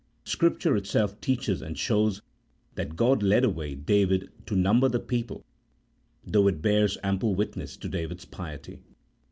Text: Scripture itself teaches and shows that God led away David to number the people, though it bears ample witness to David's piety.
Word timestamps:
Scripture 0.23 0.75
itself 0.75 1.21
teaches 1.21 1.61
and 1.61 1.77
shows 1.77 2.23
that 2.73 2.95
God 2.95 3.21
led 3.21 3.43
away 3.43 3.75
David 3.75 4.31
to 4.47 4.55
number 4.55 4.89
the 4.89 4.99
people, 4.99 5.45
though 6.25 6.47
it 6.47 6.59
bears 6.59 6.97
ample 7.03 7.35
witness 7.35 7.77
to 7.77 7.87
David's 7.87 8.25
piety. 8.25 8.79